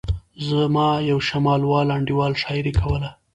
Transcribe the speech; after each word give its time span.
زما 0.49 0.87
یو 1.09 1.19
شمالي 1.27 1.65
وال 1.71 1.87
انډیوال 1.97 2.33
شاعري 2.43 2.73
کوله. 2.81 3.09